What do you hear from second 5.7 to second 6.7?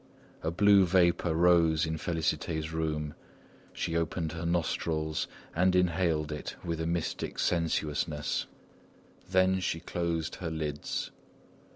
inhaled it